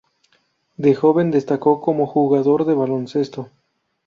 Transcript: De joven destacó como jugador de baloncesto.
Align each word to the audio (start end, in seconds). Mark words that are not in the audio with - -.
De 0.77 0.95
joven 0.95 1.29
destacó 1.29 1.79
como 1.79 2.07
jugador 2.07 2.65
de 2.65 2.73
baloncesto. 2.73 3.51